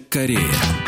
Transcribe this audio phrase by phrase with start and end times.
[0.00, 0.87] Корея.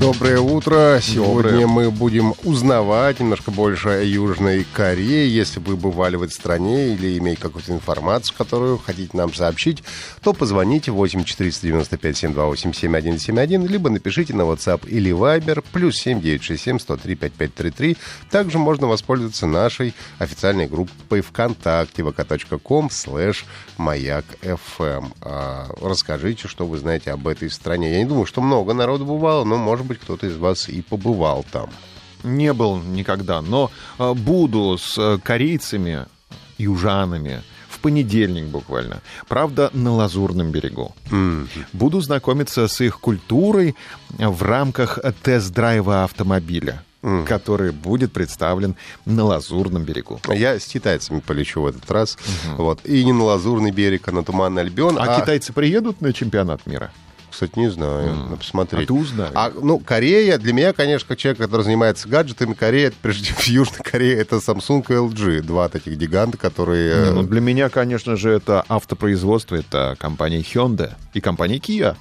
[0.00, 1.00] Доброе утро.
[1.02, 1.66] Сегодня Доброе.
[1.66, 5.28] мы будем узнавать немножко больше о Южной Корее.
[5.28, 9.82] Если вы бывали в этой стране или имеете какую-то информацию, которую хотите нам сообщить,
[10.22, 16.78] то позвоните 8 495 728 7171, либо напишите на WhatsApp или Viber плюс 7 967
[16.78, 17.96] 103 5533.
[18.30, 25.12] Также можно воспользоваться нашей официальной группой ВКонтакте vk.com слэш маяк FM.
[25.22, 27.94] А, Расскажите, что вы знаете об этой стране.
[27.94, 31.44] Я не думаю, что много народу бывало, но, может быть, кто-то из вас и побывал
[31.50, 31.70] там.
[32.22, 36.06] Не был никогда, но э, буду с э, корейцами,
[36.58, 39.00] южанами в понедельник буквально.
[39.28, 40.94] Правда, на Лазурном берегу.
[41.72, 43.76] Буду знакомиться с их культурой
[44.18, 46.82] в рамках тест-драйва автомобиля,
[47.26, 50.20] который будет представлен на Лазурном берегу.
[50.28, 52.18] Я с китайцами полечу в этот раз.
[52.56, 52.84] Вот.
[52.84, 54.98] И не на Лазурный берег, а на Туманный Альбион.
[54.98, 56.90] А, китайцы приедут на чемпионат мира?
[57.38, 58.16] Кстати, не знаю.
[58.16, 58.82] Надо посмотреть.
[58.82, 59.30] А ты узнай.
[59.32, 63.58] А, ну, Корея, для меня, конечно, как человек, который занимается гаджетами, Корея, это, прежде всего,
[63.58, 65.42] Южная Корея, это Samsung и LG.
[65.42, 66.96] Два таких гиганта, которые...
[66.96, 71.94] Не, э, ну, для меня, конечно же, это автопроизводство, это компания Hyundai и компания Kia.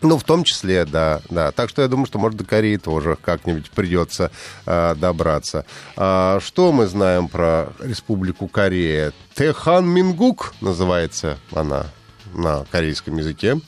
[0.00, 1.50] Ну, в том числе, да, да.
[1.50, 4.30] Так что я думаю, что, может, до Кореи тоже как-нибудь придется
[4.64, 5.66] э, добраться.
[5.96, 9.12] А, что мы знаем про Республику Корея?
[9.34, 11.86] Техан Мингук называется она
[12.32, 13.60] на корейском языке.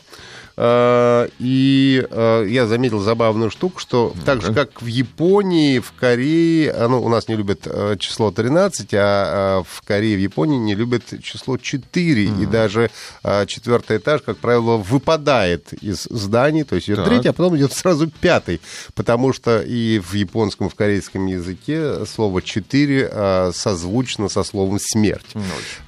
[0.56, 6.70] А, И э, я заметил забавную штуку, что так же, как в Японии, в Корее,
[6.72, 10.59] а, ну, у нас не любят э, число 13, а э, в Корее, в Японии
[10.59, 12.25] не любят число 4.
[12.25, 12.91] И даже
[13.22, 17.09] э, четвертый этаж, как правило, выпадает из зданий, то есть идет Так.
[17.09, 18.60] третий, а потом идет сразу пятый.
[18.94, 24.78] Потому что и в японском, и в корейском языке слово 4 э, созвучно со словом
[24.81, 25.26] смерть.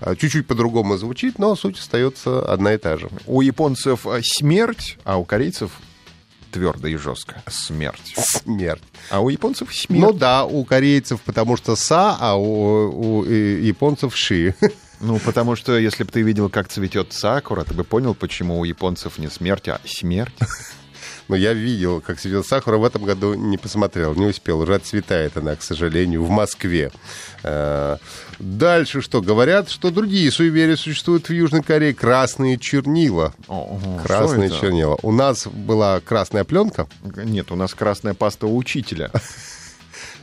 [0.00, 3.08] А, Чуть-чуть по-другому звучит, но суть остается одна и та же.
[3.26, 4.22] У японцев э,
[4.56, 5.70] смерть, а у корейцев
[6.50, 8.14] твердо и жестко смерть.
[8.16, 8.82] Смерть.
[9.10, 10.00] А у японцев смерть.
[10.00, 14.54] Ну да, у корейцев потому что са, а у, у, японцев ши.
[14.98, 18.64] Ну, потому что если бы ты видел, как цветет сакура, ты бы понял, почему у
[18.64, 20.32] японцев не смерть, а смерть.
[21.28, 24.60] Но я видел, как цветет сахара, в этом году не посмотрел, не успел.
[24.60, 26.92] Уже отцветает она, к сожалению, в Москве.
[27.42, 27.96] Э,
[28.38, 29.22] Дальше что?
[29.22, 31.94] Говорят, что другие суеверия существуют в Южной Корее.
[31.94, 33.34] Красные чернила.
[33.48, 34.98] Ого, Красные чернила.
[35.02, 39.10] У нас была красная пленка, Нет, у нас красная паста у учителя.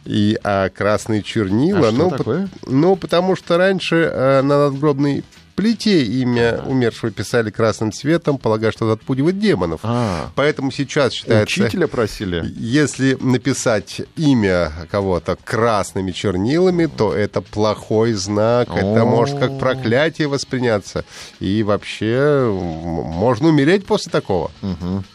[0.06, 1.88] и а, красные чернила.
[1.88, 2.48] А что ну, такое?
[2.48, 5.24] по- ну, потому что раньше э, на надгробной
[5.56, 9.82] плите имя умершего писали красным цветом, полагая, что это отпугивает демонов.
[9.84, 11.64] А, Поэтому сейчас считается...
[11.64, 12.44] учителя просили.
[12.58, 18.70] Если написать имя кого-то красными чернилами, то это плохой знак.
[18.76, 21.06] Это может как проклятие восприняться.
[21.40, 24.52] И вообще можно умереть после такого.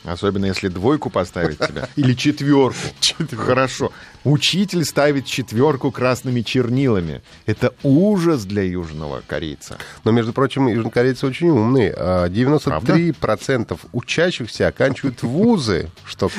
[0.04, 1.88] Особенно если двойку поставить тебя.
[1.96, 2.78] Или четверку.
[3.36, 3.92] Хорошо.
[4.24, 7.22] Учитель ставит четверку красными чернилами.
[7.46, 9.78] Это ужас для южного корейца.
[10.04, 11.94] Но, между прочим, южнокорейцы очень умные.
[11.96, 16.30] А 93% учащихся оканчивают вузы, что,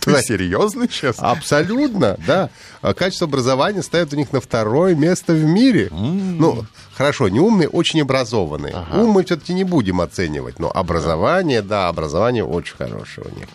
[0.00, 1.16] Ты серьезно сейчас?
[1.18, 2.50] Абсолютно, да.
[2.82, 5.88] А Качество образования ставят у них на второе место в мире.
[5.90, 6.64] Ну,
[6.94, 8.74] хорошо, не умные, очень образованные.
[8.92, 13.48] Ум мы все-таки не будем оценивать, но образование, да, образование очень хорошее у них.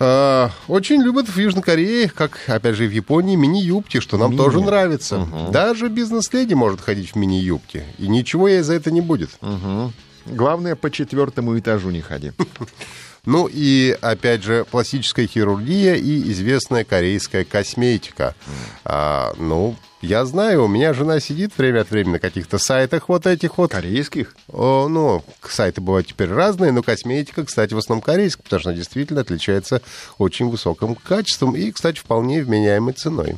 [0.00, 4.38] Очень любят в Южной Корее, как, опять же, и в Японии, мини-юбки, что нам Мини.
[4.38, 5.26] тоже нравится.
[5.52, 7.84] Даже бизнес-леди может ходить в мини-юбке.
[7.98, 9.30] И ничего ей за это не будет.
[9.42, 9.92] Мгм.
[10.24, 12.32] Главное, по четвертому этажу не ходи.
[13.26, 18.34] Ну и, опять же, пластическая хирургия и известная корейская косметика.
[18.84, 23.26] А, ну, Я знаю, у меня жена сидит время от времени на каких-то сайтах вот
[23.26, 23.70] этих вот.
[23.72, 24.34] Корейских?
[24.50, 28.78] О, ну, сайты бывают теперь разные, но косметика, кстати, в основном корейская, потому что она
[28.78, 29.82] действительно отличается
[30.16, 33.34] очень высоким качеством и, кстати, вполне вменяемой ценой.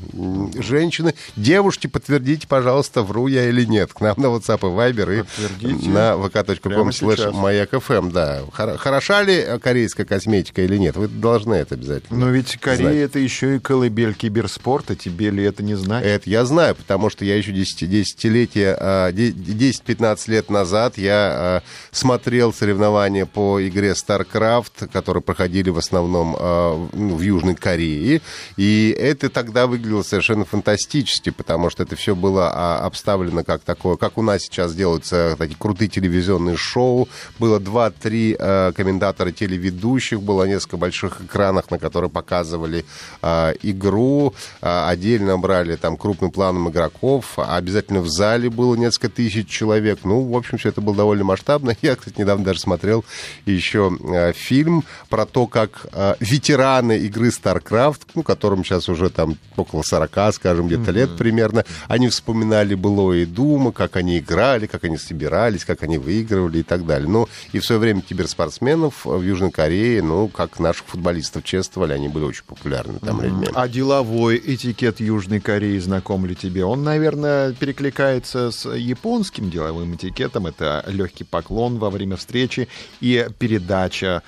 [0.57, 3.93] Женщины, девушки, подтвердите, пожалуйста, вру я или нет.
[3.93, 5.89] К нам на WhatsApp и Viber и Подтвердите.
[5.91, 7.35] на vk.com сейчас.
[7.35, 8.43] маяк FM, да.
[8.53, 9.72] Хор- Хороша ли корейская
[10.05, 10.97] косметика или нет.
[10.97, 12.19] Вы должны это обязательно.
[12.19, 12.97] Но ведь Корея знать.
[12.97, 14.95] это еще и колыбель киберспорта.
[14.97, 16.05] Тебе ли это не знать?
[16.05, 21.31] Это я знаю, потому что я еще 10 десятилетия, а, де- 10-15 лет назад я
[21.33, 28.21] а, смотрел соревнования по игре StarCraft, которые проходили в основном а, ну, в Южной Корее.
[28.57, 33.97] И это тогда выглядело совершенно фантастически, потому что это все было а, обставлено как такое,
[33.97, 37.09] как у нас сейчас делаются такие крутые телевизионные шоу.
[37.39, 39.31] Было 2-3 а, комментатора
[39.63, 42.85] телеведущих, было несколько больших экранов, на которые показывали
[43.21, 44.35] а, игру.
[44.61, 47.39] А, отдельно брали там крупным планом игроков.
[47.39, 50.01] Обязательно в зале было несколько тысяч человек.
[50.05, 51.77] Ну, в общем, все это было довольно масштабно.
[51.83, 53.05] Я, кстати, недавно даже смотрел
[53.47, 59.37] еще а, фильм про то, как а, ветераны игры StarCraft, ну, которым сейчас уже там
[59.57, 64.97] около 40, скажем, где-то лет примерно, они вспоминали былое думы, как они играли, как они
[64.97, 67.09] собирались, как они выигрывали и так далее.
[67.09, 72.09] Ну, и в свое время киберспортсменов в Южной Корее, ну, как наших футболистов чествовали, они
[72.09, 73.47] были очень популярны там людьми.
[73.55, 76.65] А деловой этикет Южной Кореи знаком ли тебе?
[76.65, 80.47] Он, наверное, перекликается с японским деловым этикетом.
[80.47, 82.69] Это легкий поклон во время встречи
[83.01, 84.23] и передача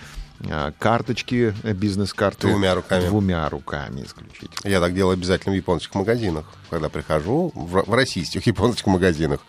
[0.51, 3.07] а, карточки, э, бизнес-карты Двумя руками.
[3.07, 4.71] Двумя руками исключительно.
[4.71, 6.45] Я так делаю обязательно в японских магазинах.
[6.71, 9.41] Когда прихожу, в, в российских японских магазинах,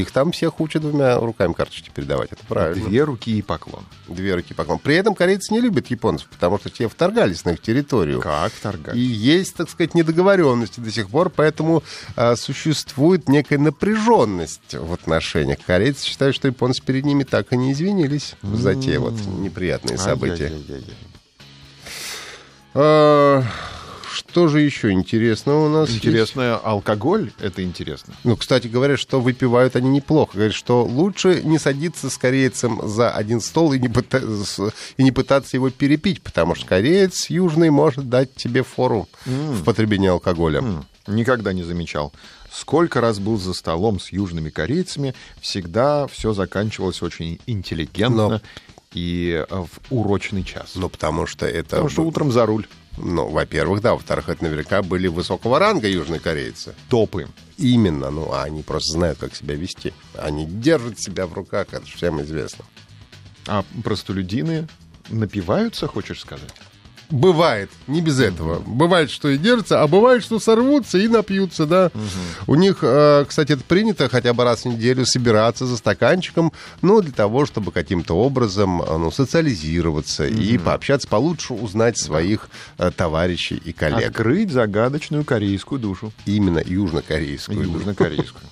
[0.00, 2.32] их там всех учат двумя руками карточки передавать.
[2.32, 2.88] Это правильно.
[2.88, 3.84] Две руки и поклон.
[4.08, 4.78] Две руки поклон.
[4.78, 8.20] При этом корейцы не любят японцев, потому что те вторгались на их территорию.
[8.20, 8.96] Как И торгать?
[8.96, 11.82] есть, так сказать, недоговоренности до сих пор, поэтому
[12.16, 15.58] а, существует некая напряженность в отношениях.
[15.64, 20.52] Корейцы считают, что японцы перед ними так и не извинились за те вот неприятные события.
[22.74, 23.42] А,
[24.14, 25.90] что же еще интересного у нас?
[25.90, 26.04] есть?
[26.04, 28.14] Интересно, алкоголь это интересно.
[28.24, 30.32] Ну, кстати, говорят, что выпивают они неплохо.
[30.34, 35.10] Говорят, что лучше не садиться с корейцем за один стол и не, пыта- и не
[35.12, 40.60] пытаться его перепить, потому что кореец южный может дать тебе фору в потреблении алкоголя.
[40.60, 42.12] М, Никогда не замечал.
[42.50, 48.40] Сколько раз был за столом с южными корейцами, всегда все заканчивалось очень интеллигентно Но-
[48.94, 50.72] и э, в урочный час.
[50.76, 51.70] Ну, потому что это...
[51.70, 52.66] Потому что утром за руль.
[52.96, 53.94] Ну, во-первых, да.
[53.94, 56.74] Во-вторых, это наверняка были высокого ранга южные корейцы.
[56.88, 57.28] Топы.
[57.58, 58.10] Именно.
[58.10, 59.92] Ну, а они просто знают, как себя вести.
[60.16, 62.64] Они держат себя в руках, это же всем известно.
[63.46, 64.68] А простолюдины
[65.10, 66.54] напиваются, хочешь сказать?
[67.14, 68.58] Бывает, не без этого.
[68.66, 71.92] Бывает, что и держатся, а бывает, что сорвутся и напьются, да.
[72.48, 76.52] У них, э, кстати, это принято хотя бы раз в неделю собираться за стаканчиком,
[76.82, 82.90] ну, для того, чтобы каким-то образом, э, ну, социализироваться и пообщаться получше, узнать своих э,
[82.90, 84.08] товарищей и коллег.
[84.08, 86.12] Открыть загадочную корейскую душу.
[86.26, 87.62] Именно южнокорейскую.
[87.62, 88.42] Южнокорейскую.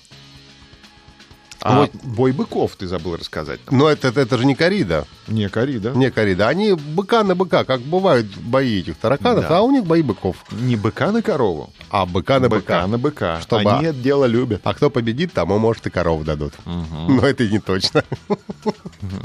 [1.65, 3.59] А бой быков ты забыл рассказать.
[3.69, 3.79] нам.
[3.79, 5.05] Но это, это, это же не корида.
[5.27, 5.91] Не корида.
[5.91, 6.49] Не корида.
[6.49, 9.59] Они быка на быка, как бывают бои этих тараканов, Да.
[9.59, 10.35] а у них бои быков.
[10.51, 11.71] Не быка на корову.
[11.89, 12.87] А быка на быка быка.
[12.87, 13.41] на быка.
[13.41, 14.59] Чтобы- Они это дело любят.
[14.65, 16.53] А кто победит, тому, может, и корову дадут.
[16.65, 18.03] Но это и не точно.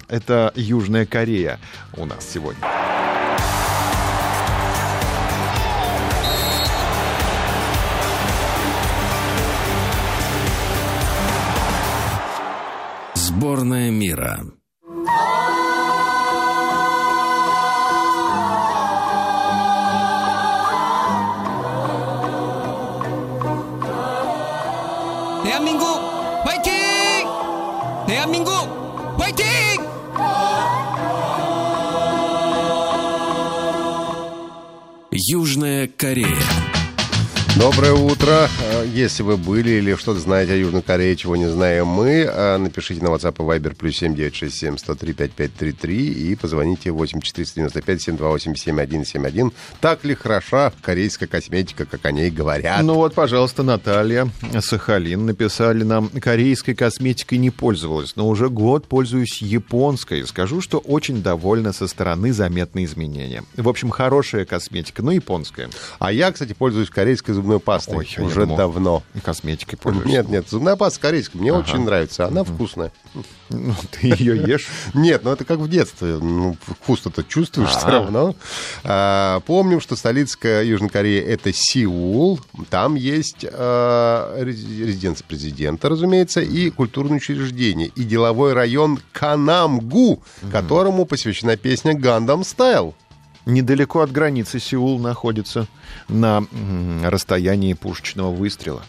[0.08, 1.58] Это Южная Корея
[1.96, 2.61] у нас сегодня.
[13.38, 14.40] Сборная мира.
[25.44, 25.85] 대한민국
[26.45, 27.28] 화이팅!
[28.07, 28.52] 대한민국
[29.19, 29.45] 화이팅!
[35.12, 36.28] Южная Корея.
[37.58, 38.48] Доброе утро.
[38.72, 42.56] Э, Если вы были или что-то знаете о Южной Корее, чего не знаем мы, э,
[42.56, 49.53] напишите на WhatsApp и Viber плюс 7967 103 5533 и позвоните 8 495 728 7171.
[49.81, 52.82] Так ли хороша корейская косметика, как о ней говорят?
[52.82, 59.43] Ну вот, пожалуйста, Наталья Сахалин написали нам, корейской косметикой не пользовалась, но уже год пользуюсь
[59.43, 60.24] японской.
[60.29, 63.43] Скажу, что очень довольна со стороны заметны изменения.
[63.56, 65.70] В общем, хорошая косметика, но японская.
[65.98, 69.02] А я, кстати, пользуюсь корейской зубной пастой Ой, уже думал, давно.
[69.14, 70.10] И косметикой пользуешься.
[70.10, 71.38] Нет, нет, зубная паста корейская.
[71.38, 72.26] Мне очень нравится.
[72.26, 72.93] Она вкусная.
[73.48, 74.69] Ну, ты ее ешь.
[74.94, 76.19] Нет, ну это как в детстве.
[76.20, 77.90] Ну, вкус-то чувствуешь все А.
[77.90, 78.36] равно.
[78.84, 82.38] А, помним, что столица Южной Кореи это Сеул.
[82.69, 91.06] Там есть а, рез- резиденция президента, разумеется, и культурное учреждение, и деловой район Канамгу, которому
[91.06, 92.94] посвящена песня «Гандам Стайл».
[93.48, 95.67] Недалеко от границы Сеул находится
[96.08, 96.44] на
[97.02, 98.82] расстоянии пушечного выстрела.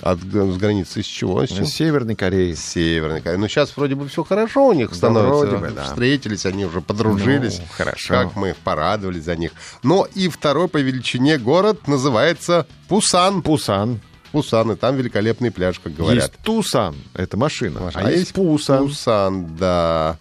[0.00, 1.44] От с границы с чего?
[1.44, 1.66] С чего?
[1.66, 2.54] Северной Кореи.
[2.54, 3.36] Северной Кореи.
[3.36, 5.28] Ну, сейчас вроде бы все хорошо у них становится.
[5.28, 5.84] вроде бы, да.
[5.84, 7.58] Встретились, они уже подружились.
[7.58, 8.14] Ну, хорошо.
[8.14, 9.52] Как мы порадовались за них.
[9.82, 13.42] Но и второй по величине город называется Пусан.
[13.42, 14.00] Пусан.
[14.32, 16.30] Пусан, и там великолепный пляж, как говорят.
[16.30, 17.90] Есть Тусан, это машина.
[17.92, 18.86] А, есть Пусан.
[18.86, 20.18] Пусан, да.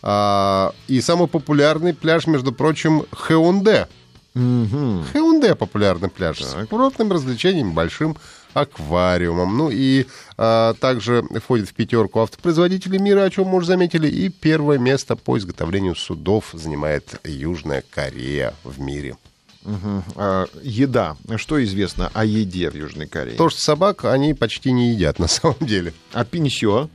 [0.00, 3.86] А, и самый популярный пляж, между прочим, Хеунде.
[4.34, 5.04] Мгм.
[5.12, 8.16] Хеунде популярный пляж с курортным развлечением, большим
[8.54, 9.56] аквариумом.
[9.56, 14.08] Ну и а, также входит в пятерку автопроизводителей мира, о чем мы уже заметили.
[14.08, 19.16] И первое место по изготовлению судов занимает Южная Корея в мире.
[19.64, 20.04] Мгм.
[20.16, 21.16] А, еда.
[21.36, 23.36] Что известно о еде в Южной Корее?
[23.36, 25.92] То, что собак они почти не едят на самом деле.
[26.12, 26.88] А пинсё?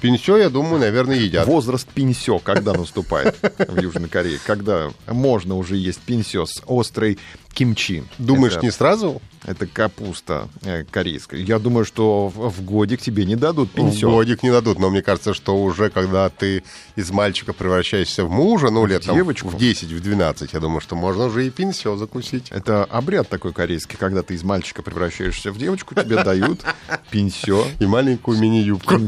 [0.00, 1.46] Пенсё, я думаю, наверное, едят.
[1.46, 4.38] Возраст пинсё когда наступает в Южной Корее?
[4.44, 7.18] Когда можно уже есть пинсё с острой
[7.54, 8.02] кимчи?
[8.18, 9.22] Думаешь, Это- не сразу?
[9.46, 11.38] Это капуста э, корейская.
[11.42, 14.10] Я думаю, что в, в годик тебе не дадут В пинсё.
[14.10, 16.64] годик не дадут, но мне кажется, что уже когда ты
[16.96, 19.48] из мальчика превращаешься в мужа, ну, лет там, девочку?
[19.48, 22.46] в 10, в 12, я думаю, что можно уже и пенсё закусить.
[22.50, 26.62] Это обряд такой корейский, когда ты из мальчика превращаешься в девочку, тебе дают
[27.10, 28.94] пинсё, И маленькую мини-юбку.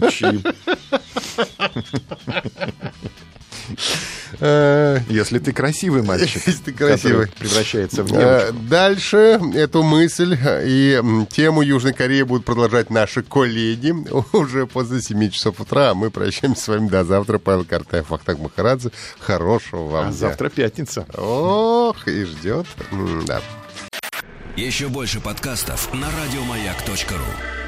[4.40, 7.28] Э, Если ты красивый мальчик, Если ты красивый.
[7.38, 8.18] превращается в Э,
[8.50, 8.56] девочку.
[8.68, 9.16] Дальше
[9.54, 13.94] эту мысль и тему Южной Кореи будут продолжать наши коллеги
[14.36, 15.90] уже после 7 часов утра.
[15.90, 17.38] А мы прощаемся с вами до завтра.
[17.38, 18.90] Павел Картаев, Ахтаг Махарадзе.
[19.20, 20.12] Хорошего вам А дня.
[20.16, 21.06] завтра пятница.
[21.16, 22.66] Ох, и ждет.
[23.26, 23.40] Да.
[24.56, 27.65] Еще больше подкастов на радиомаяк.ру.